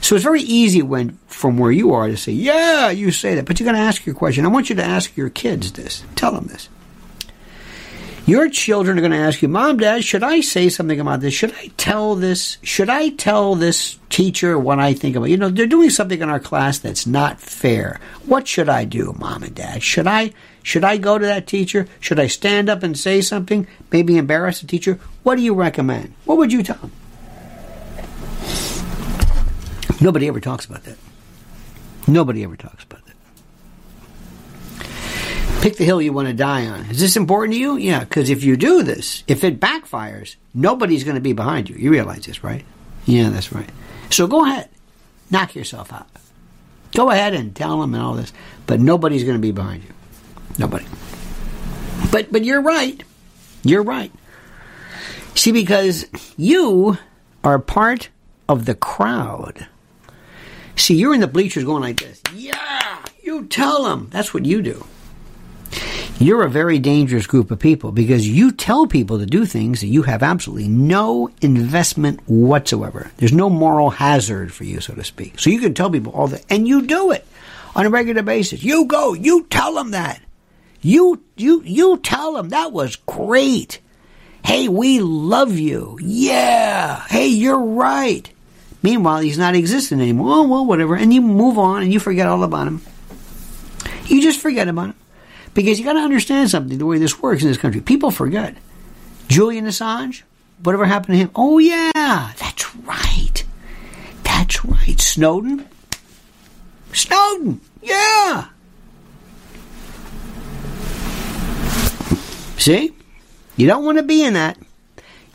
[0.00, 3.44] so it's very easy when from where you are to say, yeah, you say that,
[3.44, 4.44] but you got to ask your question.
[4.44, 6.02] I want you to ask your kids this.
[6.16, 6.68] Tell them this.
[8.30, 11.34] Your children are going to ask you, Mom, Dad, should I say something about this?
[11.34, 12.58] Should I tell this?
[12.62, 15.30] Should I tell this teacher what I think about?
[15.30, 17.98] You know, they're doing something in our class that's not fair.
[18.26, 19.82] What should I do, Mom and Dad?
[19.82, 21.88] Should I should I go to that teacher?
[21.98, 23.66] Should I stand up and say something?
[23.90, 25.00] Maybe embarrass the teacher?
[25.24, 26.14] What do you recommend?
[26.24, 26.92] What would you tell them?
[30.00, 30.98] Nobody ever talks about that.
[32.06, 33.09] Nobody ever talks about that.
[35.60, 36.86] Pick the hill you want to die on.
[36.86, 37.76] Is this important to you?
[37.76, 41.76] Yeah, because if you do this, if it backfires, nobody's going to be behind you.
[41.76, 42.64] You realize this, right?
[43.04, 43.68] Yeah, that's right.
[44.08, 44.70] So go ahead,
[45.30, 46.06] knock yourself out.
[46.92, 48.32] Go ahead and tell them and all this,
[48.66, 49.90] but nobody's going to be behind you.
[50.58, 50.86] Nobody.
[52.10, 53.04] But but you're right.
[53.62, 54.12] You're right.
[55.34, 56.06] See, because
[56.38, 56.96] you
[57.44, 58.08] are part
[58.48, 59.66] of the crowd.
[60.74, 62.22] See, you're in the bleachers going like this.
[62.34, 64.08] Yeah, you tell them.
[64.10, 64.86] That's what you do.
[66.18, 69.86] You're a very dangerous group of people because you tell people to do things that
[69.86, 73.10] you have absolutely no investment whatsoever.
[73.16, 75.38] There's no moral hazard for you, so to speak.
[75.38, 77.26] So you can tell people all that, and you do it
[77.74, 78.62] on a regular basis.
[78.62, 80.20] You go, you tell them that.
[80.82, 83.80] You, you, you tell them that was great.
[84.44, 85.98] Hey, we love you.
[86.02, 87.04] Yeah.
[87.08, 88.30] Hey, you're right.
[88.82, 90.38] Meanwhile, he's not existing anymore.
[90.38, 90.96] Oh, well, whatever.
[90.96, 92.82] And you move on and you forget all about him.
[94.06, 94.94] You just forget about him.
[95.54, 97.80] Because you got to understand something the way this works in this country.
[97.80, 98.56] People forget.
[99.28, 100.22] Julian Assange,
[100.62, 101.30] whatever happened to him?
[101.34, 103.44] Oh, yeah, that's right.
[104.22, 105.00] That's right.
[105.00, 105.66] Snowden?
[106.92, 108.46] Snowden, yeah.
[112.58, 112.94] See?
[113.56, 114.58] You don't want to be in that.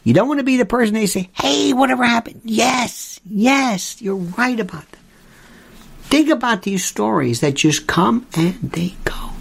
[0.04, 2.42] You don't want to be the person they say, hey, whatever happened?
[2.44, 5.00] Yes, yes, you're right about that.
[6.04, 9.32] Think about these stories that just come and they go.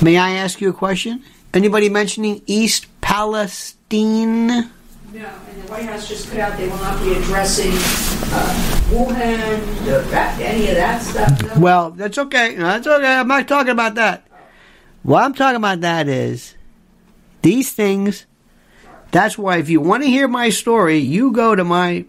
[0.00, 1.22] May I ask you a question?
[1.52, 4.46] Anybody mentioning East Palestine?
[4.46, 4.70] No,
[5.12, 7.72] and the White House just put out they will not be addressing
[8.32, 11.42] uh, Wuhan, that, any of that stuff.
[11.42, 11.60] No.
[11.60, 12.54] Well, that's okay.
[12.54, 13.14] That's okay.
[13.14, 14.26] I'm not talking about that.
[15.02, 16.54] What I'm talking about that is
[17.42, 18.26] these things
[19.12, 22.06] that's why if you want to hear my story, you go to my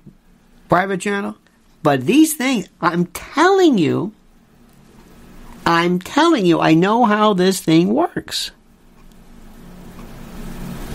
[0.70, 1.36] private channel.
[1.84, 4.14] But these things, I'm telling you,
[5.66, 8.52] I'm telling you, I know how this thing works.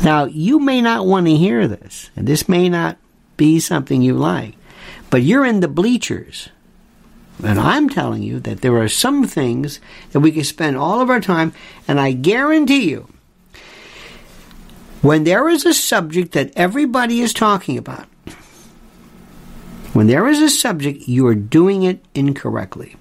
[0.04, 2.98] Now, you may not want to hear this, and this may not
[3.36, 4.54] be something you like,
[5.10, 6.50] but you're in the bleachers.
[7.42, 11.10] And I'm telling you that there are some things that we can spend all of
[11.10, 11.52] our time,
[11.86, 13.08] and I guarantee you,
[15.02, 18.06] when there is a subject that everybody is talking about,
[19.92, 22.96] when there is a subject, you are doing it incorrectly,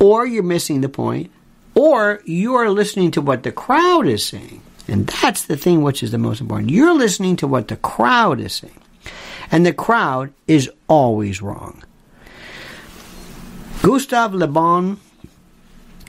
[0.00, 1.30] or you're missing the point,
[1.74, 4.62] or you are listening to what the crowd is saying.
[4.88, 6.70] And that's the thing which is the most important.
[6.70, 8.74] You're listening to what the crowd is saying.
[9.52, 11.84] And the crowd is always wrong.
[13.82, 14.98] Gustave Le Bon,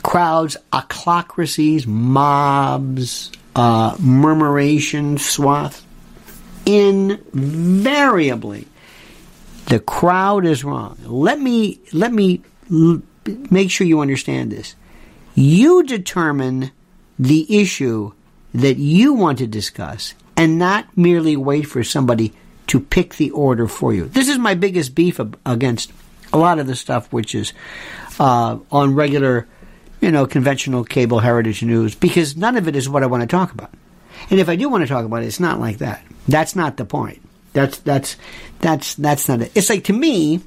[0.02, 5.86] crowds, ochlocracies, mobs, uh, murmuration swath,
[6.66, 8.68] invariably
[9.72, 10.98] the crowd is wrong.
[11.06, 12.42] Let me let me
[13.50, 14.76] make sure you understand this.
[15.36, 16.72] You determine
[17.18, 18.14] the issue
[18.54, 22.34] that you want to discuss and not merely wait for somebody
[22.68, 24.06] to pick the order for you.
[24.06, 25.92] This is my biggest beef against
[26.34, 27.54] a lot of the stuff which is
[28.20, 29.48] uh, on regular
[30.02, 33.28] you know, conventional cable heritage news because none of it is what I want to
[33.28, 33.72] talk about.
[34.30, 36.04] And if I do want to talk about it, it's not like that.
[36.28, 37.22] That's not the point.
[37.54, 38.18] That's that's
[38.60, 39.52] that's that's not it.
[39.56, 40.42] It's like to me,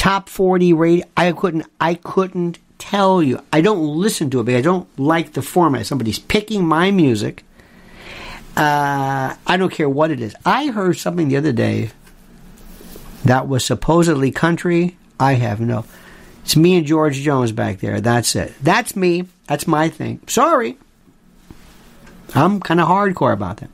[0.00, 1.04] top forty radio.
[1.14, 3.38] I couldn't I couldn't tell you.
[3.52, 5.84] I don't listen to it because I don't like the format.
[5.84, 7.44] Somebody's picking my music.
[8.56, 10.34] Uh, I don't care what it is.
[10.46, 11.90] I heard something the other day
[13.26, 14.96] that was supposedly country.
[15.20, 15.84] I have no.
[16.44, 18.00] It's me and George Jones back there.
[18.00, 18.54] That's it.
[18.62, 19.26] That's me.
[19.48, 20.20] That's my thing.
[20.26, 20.78] Sorry.
[22.34, 23.68] I'm kind of hardcore about that.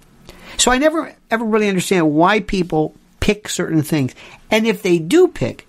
[0.56, 4.12] So I never ever really understand why people pick certain things.
[4.50, 5.68] And if they do pick,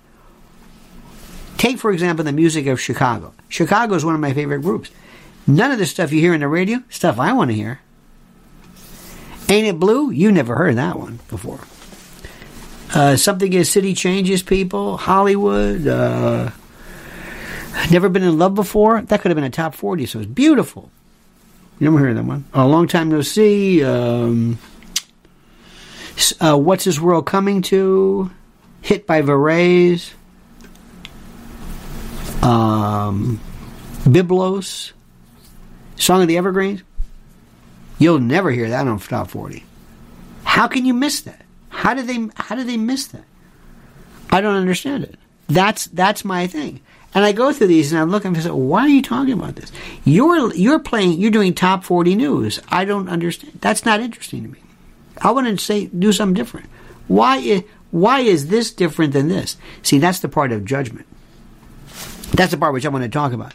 [1.57, 3.33] take for example the music of Chicago.
[3.49, 4.91] Chicago is one of my favorite groups.
[5.45, 7.79] None of the stuff you hear in the radio, stuff I want to hear.
[9.49, 10.11] Ain't It Blue?
[10.11, 11.59] You never heard that one before.
[12.93, 16.51] Uh, something is City Changes People, Hollywood, uh,
[17.91, 19.01] Never Been in Love Before.
[19.01, 20.91] That could have been a top 40, so it's beautiful.
[21.79, 22.45] You never heard that one.
[22.53, 23.83] A Long Time No See.
[23.83, 24.57] Um,
[26.41, 28.31] uh, What's This World Coming To?
[28.81, 30.13] Hit by Varese.
[32.41, 33.39] Um,
[34.03, 34.91] Byblos.
[35.95, 36.83] Song of the Evergreens.
[37.99, 39.63] You'll never hear that on top 40.
[40.43, 41.41] How can you miss that?
[41.69, 43.23] How did they how did they miss that?
[44.29, 45.15] I don't understand it.
[45.47, 46.81] That's that's my thing.
[47.13, 49.55] And I go through these and I'm looking and say, why are you talking about
[49.55, 49.71] this?
[50.03, 52.59] You're you're playing you're doing top 40 news.
[52.69, 53.59] I don't understand.
[53.61, 54.59] That's not interesting to me.
[55.21, 56.69] I want to say do something different.
[57.07, 59.57] Why is, why is this different than this?
[59.81, 61.07] See, that's the part of judgment.
[62.31, 63.53] That's the part which I want to talk about.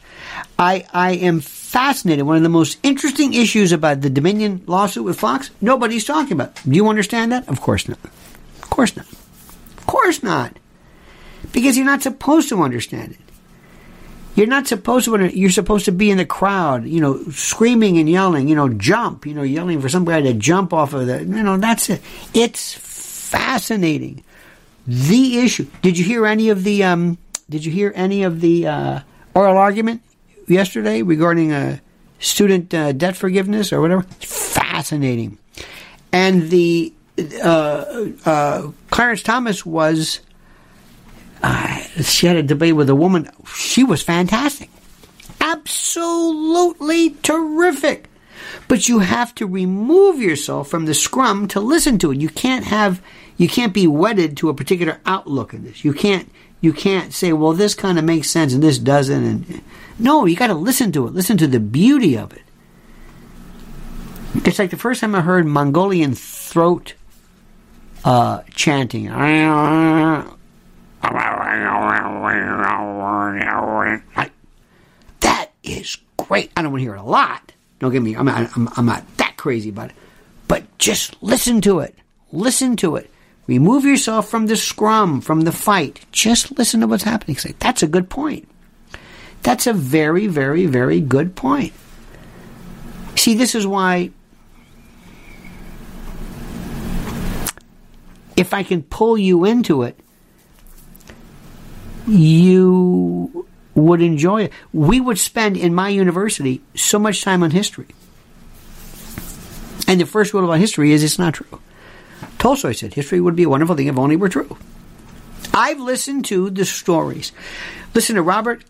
[0.58, 2.24] I, I am fascinated.
[2.24, 6.54] One of the most interesting issues about the Dominion lawsuit with Fox, nobody's talking about.
[6.64, 7.48] Do you understand that?
[7.48, 7.98] Of course not.
[8.62, 9.06] Of course not.
[9.10, 10.56] Of course not.
[11.52, 13.18] Because you're not supposed to understand it.
[14.34, 15.38] You're not supposed to.
[15.38, 19.26] You're supposed to be in the crowd, you know, screaming and yelling, you know, jump,
[19.26, 22.00] you know, yelling for somebody to jump off of the, you know, that's it.
[22.32, 24.24] It's fascinating.
[24.86, 25.66] The issue.
[25.82, 26.84] Did you hear any of the?
[26.84, 27.18] Um,
[27.52, 29.00] did you hear any of the uh,
[29.34, 30.02] oral argument
[30.48, 31.78] yesterday regarding uh,
[32.18, 34.02] student uh, debt forgiveness or whatever?
[34.20, 35.38] Fascinating.
[36.12, 36.92] And the
[37.42, 40.20] uh, uh, Clarence Thomas was
[41.42, 43.28] uh, she had a debate with a woman.
[43.54, 44.70] She was fantastic.
[45.40, 48.08] Absolutely terrific.
[48.68, 52.20] But you have to remove yourself from the scrum to listen to it.
[52.20, 53.02] You can't have,
[53.36, 55.84] you can't be wedded to a particular outlook in this.
[55.84, 56.30] You can't,
[56.62, 59.24] you can't say, well, this kind of makes sense and this doesn't.
[59.24, 59.62] And
[59.98, 61.12] no, you got to listen to it.
[61.12, 62.42] Listen to the beauty of it.
[64.46, 66.94] It's like the first time I heard Mongolian throat
[68.04, 69.08] uh, chanting.
[75.20, 76.52] That is great.
[76.56, 77.52] I don't want to hear it a lot.
[77.80, 78.14] Don't get me.
[78.14, 79.96] I'm not, I'm, I'm not that crazy about it.
[80.46, 81.96] But just listen to it.
[82.30, 83.10] Listen to it.
[83.46, 86.00] Remove yourself from the scrum, from the fight.
[86.12, 87.36] Just listen to what's happening.
[87.36, 88.48] Say, that's a good point.
[89.42, 91.72] That's a very, very, very good point.
[93.16, 94.10] See, this is why
[98.36, 99.98] if I can pull you into it,
[102.06, 104.52] you would enjoy it.
[104.72, 107.88] We would spend in my university so much time on history.
[109.88, 111.60] And the first rule about history is it's not true.
[112.42, 114.56] Tolstoy said history would be a wonderful thing if only were true.
[115.54, 117.30] I've listened to the stories.
[117.94, 118.64] Listen to Robert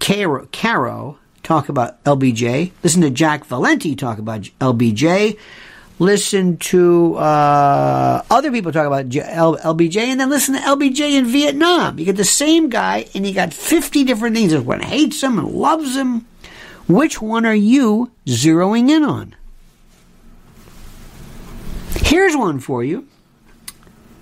[0.00, 2.72] Caro, Caro talk about LBJ.
[2.82, 5.38] Listen to Jack Valenti talk about LBJ
[6.00, 12.00] listen to uh, other people talk about LBJ, and then listen to LBJ in Vietnam.
[12.00, 14.50] You get the same guy, and you got 50 different things.
[14.50, 16.26] There's one hates him and loves him.
[16.88, 19.36] Which one are you zeroing in on?
[22.04, 23.06] Here's one for you.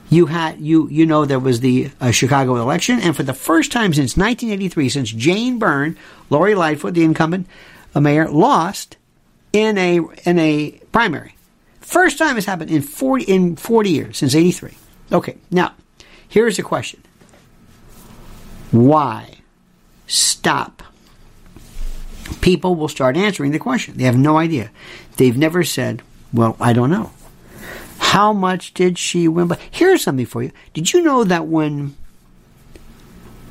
[0.08, 3.70] You had you you know there was the uh, Chicago election, and for the first
[3.70, 5.96] time since 1983, since Jane Byrne,
[6.30, 7.46] Lori Lightfoot, the incumbent
[7.94, 8.96] uh, mayor, lost
[9.52, 11.36] in a in a primary.
[11.80, 14.74] First time it's happened in 40, in 40 years, since 83.
[15.10, 15.74] Okay, now,
[16.28, 17.02] here's the question.
[18.70, 19.38] Why
[20.06, 20.82] stop?
[22.40, 23.96] People will start answering the question.
[23.96, 24.70] They have no idea.
[25.16, 26.02] They've never said,
[26.32, 27.10] well, I don't know.
[28.10, 29.46] How much did she win?
[29.46, 30.50] But here's something for you.
[30.74, 31.94] Did you know that when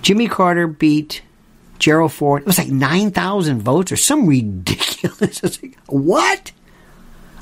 [0.02, 1.22] Jimmy Carter beat
[1.78, 5.42] Gerald Ford, it was like 9,000 votes or some ridiculous.
[5.64, 6.52] Like, what?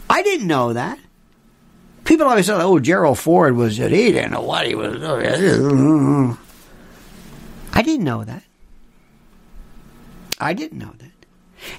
[0.07, 0.99] I didn't know that.
[2.03, 5.01] People always say, oh, Gerald Ford was, he didn't know what he was.
[7.73, 8.43] I didn't know that.
[10.39, 11.25] I didn't know that.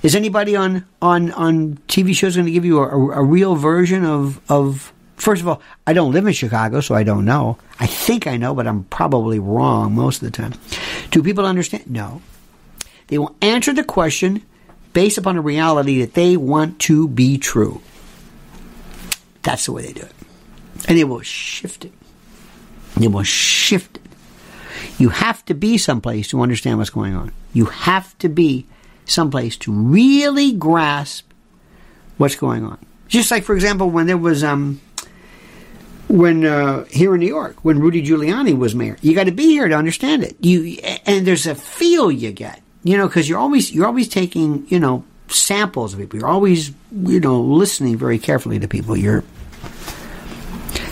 [0.03, 3.55] Is anybody on, on, on TV shows going to give you a, a, a real
[3.55, 7.59] version of, of, first of all, I don't live in Chicago, so I don't know.
[7.79, 10.55] I think I know, but I'm probably wrong most of the time.
[11.11, 11.91] Do people understand?
[11.91, 12.23] No.
[13.09, 14.43] They will answer the question
[14.93, 17.81] based upon a reality that they want to be true.
[19.43, 20.12] That's the way they do it.
[20.89, 21.93] And they will shift it.
[23.01, 24.03] It will shift it.
[24.99, 27.33] You have to be someplace to understand what's going on.
[27.53, 28.66] You have to be
[29.05, 31.31] someplace to really grasp
[32.16, 32.79] what's going on.
[33.09, 34.81] Just like, for example, when there was um,
[36.09, 39.47] when uh, here in New York, when Rudy Giuliani was mayor, you got to be
[39.47, 40.37] here to understand it.
[40.41, 44.67] You and there's a feel you get, you know, because you're always you're always taking
[44.69, 46.19] you know samples of people.
[46.19, 48.97] You're always you know listening very carefully to people.
[48.97, 49.23] You're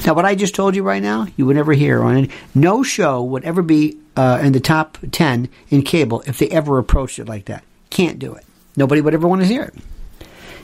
[0.07, 2.31] now what I just told you right now, you would never hear on it.
[2.55, 6.79] No show would ever be uh, in the top ten in cable if they ever
[6.79, 7.65] approached it like that.
[7.91, 8.45] Can't do it.
[8.77, 9.75] Nobody would ever want to hear it.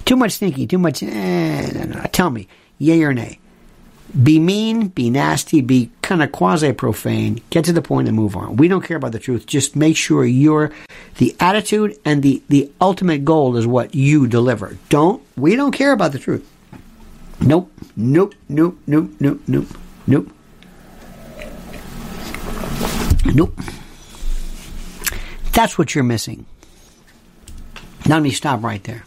[0.05, 1.03] Too much thinking, too much.
[1.03, 2.03] Eh, no, no.
[2.13, 2.47] Tell me,
[2.79, 3.39] yay or nay?
[4.21, 8.37] Be mean, be nasty, be kind of quasi profane, get to the point and move
[8.37, 8.57] on.
[8.57, 9.47] We don't care about the truth.
[9.47, 10.71] Just make sure you're
[11.17, 14.77] the attitude and the, the ultimate goal is what you deliver.
[14.91, 16.47] Don't, we don't care about the truth.
[17.41, 19.69] Nope, nope, nope, nope, nope, nope,
[20.07, 20.33] nope.
[23.25, 23.59] Nope.
[25.53, 26.45] That's what you're missing.
[28.07, 29.05] Now let me stop right there.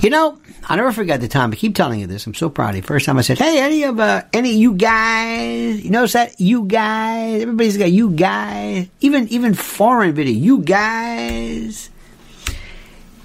[0.00, 1.52] You know, I'll never forget the time.
[1.52, 2.26] I keep telling you this.
[2.26, 2.82] I'm so proud of you.
[2.82, 5.84] First time I said, "Hey, any of uh, any of you guys?
[5.84, 7.42] You notice that you guys?
[7.42, 8.88] Everybody's got you guys.
[9.00, 10.32] Even even foreign video.
[10.32, 11.90] You guys.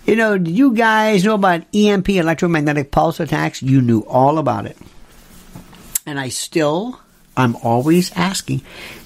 [0.05, 3.61] You know, you guys know about EMP, electromagnetic pulse attacks?
[3.61, 4.77] You knew all about it,
[6.05, 7.01] and I still,
[7.35, 8.61] I'm always asking.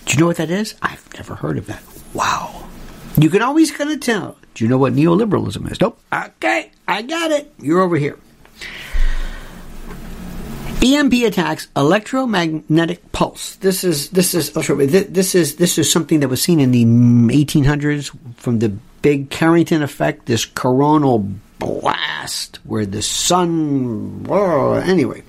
[0.05, 0.75] Do you know what that is?
[0.81, 1.81] I've never heard of that.
[2.13, 2.67] Wow.
[3.17, 4.37] You can always kind of tell.
[4.53, 5.79] Do you know what neoliberalism is?
[5.79, 5.99] Nope.
[6.13, 7.53] Okay, I got it.
[7.59, 8.17] You're over here.
[10.83, 13.55] EMP attacks, electromagnetic pulse.
[13.57, 16.83] This is this is oh, this is this is something that was seen in the
[16.83, 18.69] 1800s from the
[19.03, 20.25] big Carrington effect.
[20.25, 21.19] This coronal
[21.59, 24.25] blast where the sun.
[24.27, 25.21] Anyway,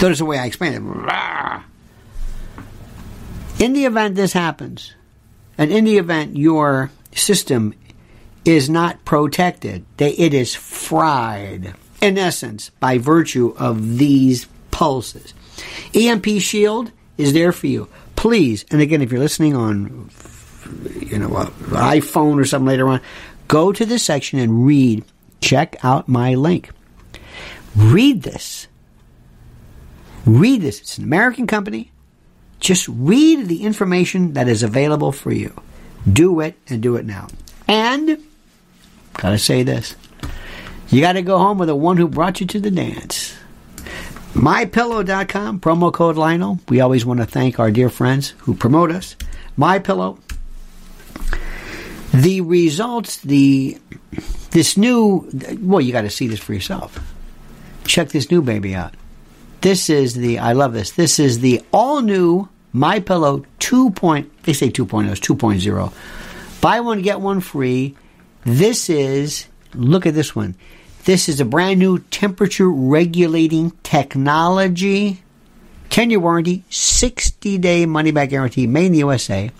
[0.00, 0.80] notice the way I explain it.
[3.58, 4.94] In the event this happens,
[5.58, 7.74] and in the event your system
[8.44, 15.34] is not protected, it is fried, in essence, by virtue of these pulses.
[15.94, 17.88] EMP Shield is there for you.
[18.16, 20.10] Please, and again, if you're listening on,
[21.00, 23.00] you know, an iPhone or something later on,
[23.48, 25.04] go to this section and read.
[25.40, 26.70] Check out my link.
[27.74, 28.68] Read this.
[30.26, 30.80] Read this.
[30.80, 31.92] It's an American company.
[32.58, 35.54] Just read the information that is available for you.
[36.10, 37.28] Do it and do it now.
[37.68, 38.22] And,
[39.14, 39.96] gotta say this,
[40.88, 43.36] you gotta go home with the one who brought you to the dance.
[44.34, 46.60] MyPillow.com, promo code Lionel.
[46.68, 49.16] We always want to thank our dear friends who promote us.
[49.58, 50.18] MyPillow.
[52.12, 53.78] The results, the
[54.50, 55.28] this new,
[55.60, 56.98] well, you got to see this for yourself.
[57.84, 58.94] Check this new baby out.
[59.60, 60.92] This is the, I love this.
[60.92, 63.90] This is the all new My Pillow 2.
[63.90, 65.92] Point, they say 2.0, it's 2.0.
[66.60, 67.96] Buy one, get one free.
[68.44, 70.54] This is, look at this one.
[71.04, 75.22] This is a brand new temperature regulating technology.
[75.88, 79.50] 10 year warranty, 60 day money back guarantee, made in the USA.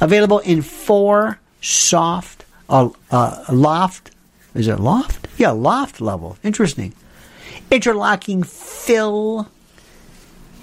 [0.00, 4.10] Available in four soft, uh, uh, loft.
[4.54, 5.28] Is it loft?
[5.38, 6.36] Yeah, loft level.
[6.42, 6.92] Interesting.
[7.70, 9.48] Interlocking fill.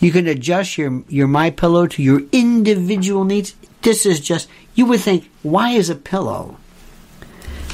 [0.06, 3.56] You can adjust your, your My Pillow to your individual needs.
[3.82, 6.58] This is just, you would think, why is a pillow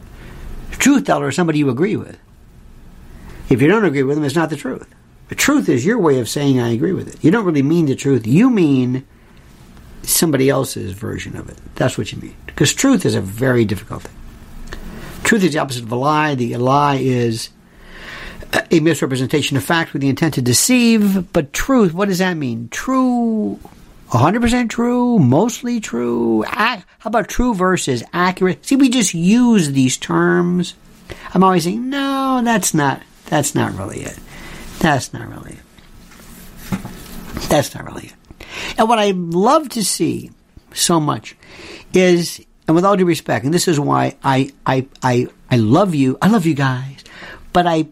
[0.72, 2.18] A truth teller is somebody you agree with.
[3.48, 4.88] If you don't agree with them, it's not the truth.
[5.28, 7.24] The truth is your way of saying I agree with it.
[7.24, 8.26] You don't really mean the truth.
[8.26, 9.06] You mean
[10.02, 11.58] somebody else's version of it.
[11.74, 12.36] That's what you mean.
[12.46, 14.16] Because truth is a very difficult thing.
[15.24, 16.34] Truth is the opposite of a lie.
[16.34, 17.50] The lie is
[18.70, 21.32] a misrepresentation of fact with the intent to deceive.
[21.32, 22.68] But truth, what does that mean?
[22.70, 23.58] True,
[24.10, 26.42] 100% true, mostly true.
[26.42, 28.66] How about true versus accurate?
[28.66, 30.74] See, we just use these terms.
[31.32, 34.18] I'm always saying, no, that's not, that's not really it.
[34.80, 36.78] That's not really it.
[37.48, 38.46] That's not really it.
[38.78, 40.30] And what I love to see
[40.72, 41.36] so much
[41.92, 45.94] is, and with all due respect, and this is why I, I, I, I love
[45.94, 47.04] you, I love you guys,
[47.52, 47.86] but I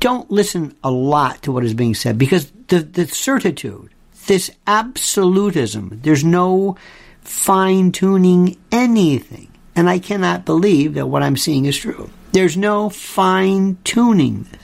[0.00, 3.90] don't listen a lot to what is being said because the, the certitude,
[4.26, 6.00] this absolutism.
[6.02, 6.76] There's no
[7.20, 9.48] fine tuning anything.
[9.76, 12.10] And I cannot believe that what I'm seeing is true.
[12.32, 14.62] There's no fine tuning this.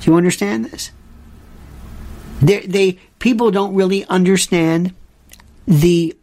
[0.00, 0.90] Do you understand this?
[2.40, 4.94] They, they people don't really understand
[5.66, 6.16] the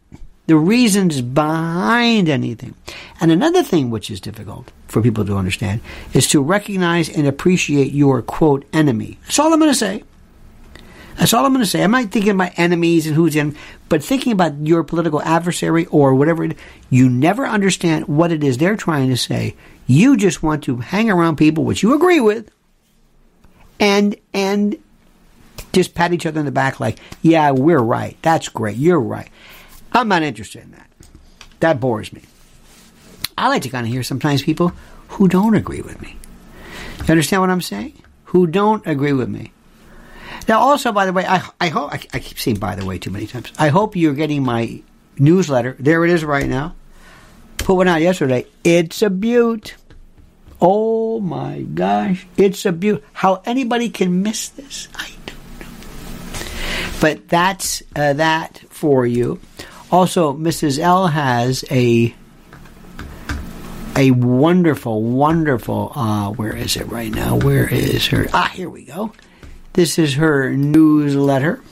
[0.46, 2.74] the reasons behind anything.
[3.20, 5.80] And another thing which is difficult for people to understand
[6.12, 9.18] is to recognize and appreciate your quote enemy.
[9.24, 10.04] That's all I'm going to say.
[11.16, 11.82] That's all I'm going to say.
[11.82, 13.56] I'm not thinking about enemies and who's in,
[13.88, 16.44] but thinking about your political adversary or whatever.
[16.44, 16.58] It,
[16.90, 19.56] you never understand what it is they're trying to say.
[19.86, 22.50] You just want to hang around people which you agree with,
[23.80, 24.76] and and
[25.72, 28.16] just pat each other in the back like, yeah, we're right.
[28.22, 28.76] That's great.
[28.76, 29.28] You're right.
[29.96, 30.90] I'm not interested in that.
[31.60, 32.22] That bores me.
[33.38, 34.72] I like to kind of hear sometimes people
[35.08, 36.16] who don't agree with me.
[36.98, 37.94] You understand what I'm saying?
[38.24, 39.52] Who don't agree with me.
[40.48, 42.98] Now, also, by the way, I, I hope, I, I keep saying by the way
[42.98, 43.52] too many times.
[43.58, 44.82] I hope you're getting my
[45.18, 45.76] newsletter.
[45.78, 46.74] There it is right now.
[47.58, 48.46] Put one out yesterday.
[48.64, 49.74] It's a beaut.
[50.60, 52.26] Oh my gosh.
[52.36, 53.02] It's a beaut.
[53.12, 57.00] How anybody can miss this, I don't know.
[57.00, 59.40] But that's uh, that for you.
[59.90, 60.78] Also, Mrs.
[60.78, 62.14] L has a
[63.96, 65.92] a wonderful, wonderful.
[65.94, 67.36] Uh, where is it right now?
[67.36, 68.26] Where is her?
[68.32, 69.12] Ah, here we go.
[69.72, 71.62] This is her newsletter,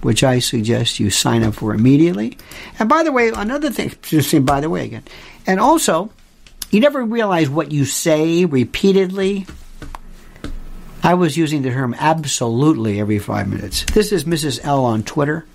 [0.00, 2.38] which I suggest you sign up for immediately.
[2.78, 5.02] And by the way, another thing, just saying by the way again,
[5.46, 6.10] and also,
[6.70, 9.46] you never realize what you say repeatedly.
[11.02, 13.84] I was using the term absolutely every five minutes.
[13.84, 14.60] This is Mrs.
[14.64, 15.46] L on Twitter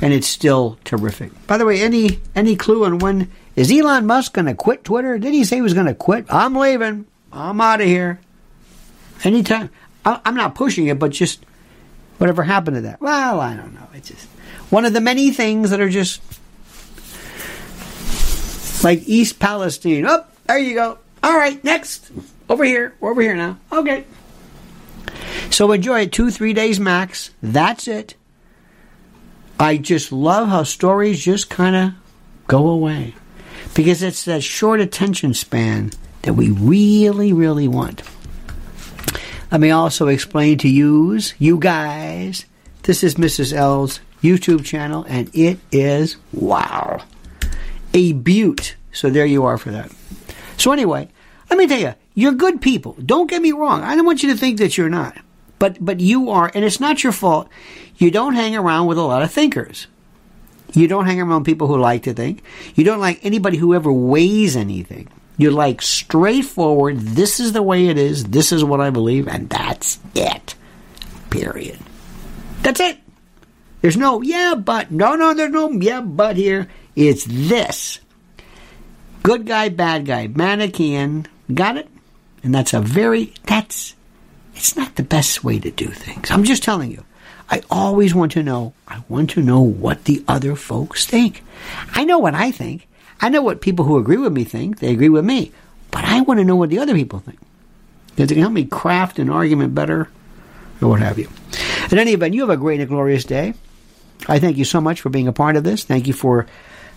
[0.00, 1.30] and it's still terrific.
[1.46, 5.18] By the way, any any clue on when is Elon Musk going to quit Twitter?
[5.18, 6.26] Did he say he was going to quit?
[6.28, 7.06] I'm leaving.
[7.32, 8.20] I'm out of here.
[9.22, 9.70] Anytime.
[10.04, 11.44] I, I'm not pushing it, but just
[12.18, 13.00] whatever happened to that.
[13.00, 13.88] Well, I don't know.
[13.94, 14.26] It's just
[14.70, 16.20] one of the many things that are just
[18.84, 20.06] like East Palestine.
[20.06, 20.98] Oh, there you go.
[21.22, 22.10] All right, next.
[22.48, 22.94] Over here.
[23.00, 23.58] We're over here now.
[23.72, 24.04] Okay.
[25.50, 26.12] So enjoy it.
[26.12, 27.30] Two, three days max.
[27.42, 28.14] That's it.
[29.58, 31.92] I just love how stories just kind of
[32.46, 33.14] go away
[33.74, 35.92] because it's that short attention span
[36.22, 38.02] that we really, really want.
[39.50, 42.46] Let me also explain to yous, you guys,
[42.82, 43.52] this is Mrs.
[43.52, 47.04] L's YouTube channel, and it is wow,
[47.92, 48.74] a beaut.
[48.92, 49.92] So there you are for that.
[50.56, 51.08] So anyway,
[51.50, 52.96] let me tell you, you're good people.
[53.04, 53.82] Don't get me wrong.
[53.82, 55.16] I don't want you to think that you're not,
[55.64, 57.48] but but you are, and it's not your fault.
[57.96, 59.86] You don't hang around with a lot of thinkers.
[60.74, 62.42] You don't hang around people who like to think.
[62.74, 65.08] You don't like anybody who ever weighs anything.
[65.38, 69.48] You like straightforward, this is the way it is, this is what I believe, and
[69.48, 70.54] that's it.
[71.30, 71.78] Period.
[72.60, 72.98] That's it.
[73.80, 74.90] There's no, yeah, but.
[74.90, 76.68] No, no, there's no, yeah, but here.
[76.94, 78.00] It's this.
[79.22, 81.24] Good guy, bad guy, Manichean.
[81.54, 81.88] Got it?
[82.42, 83.94] And that's a very, that's,
[84.54, 86.30] it's not the best way to do things.
[86.30, 87.04] I'm just telling you.
[87.50, 91.42] I always want to know, I want to know what the other folks think.
[91.92, 92.88] I know what I think.
[93.20, 94.78] I know what people who agree with me think.
[94.78, 95.52] They agree with me.
[95.90, 97.38] But I want to know what the other people think.
[98.08, 100.08] Because it can help me craft an argument better
[100.80, 101.28] or what have you.
[101.90, 103.54] In any event, you have a great and glorious day.
[104.26, 105.84] I thank you so much for being a part of this.
[105.84, 106.46] Thank you for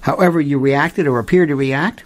[0.02, 2.04] however you reacted or appear to react.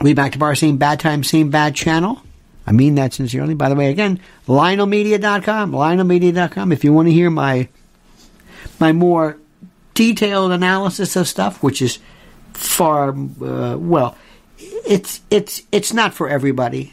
[0.00, 2.22] We'll be back to our same bad time, same bad channel.
[2.68, 3.54] I mean that sincerely.
[3.54, 6.70] By the way, again, LionelMedia.com, LionelMedia.com.
[6.70, 7.66] If you want to hear my
[8.78, 9.38] my more
[9.94, 11.98] detailed analysis of stuff, which is
[12.52, 14.18] far uh, well,
[14.58, 16.92] it's it's it's not for everybody,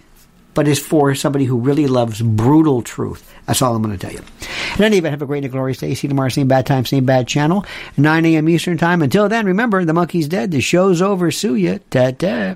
[0.53, 3.29] but it's for somebody who really loves brutal truth.
[3.45, 4.23] That's all I'm going to tell you.
[4.77, 5.93] In any event, have a great and glorious day.
[5.93, 7.65] See you tomorrow, same bad time, same bad channel,
[7.97, 8.47] 9 a.m.
[8.47, 9.01] Eastern Time.
[9.01, 10.51] Until then, remember, the monkey's dead.
[10.51, 11.31] The show's over.
[11.31, 11.79] Sue ya.
[11.89, 12.55] Ta-ta.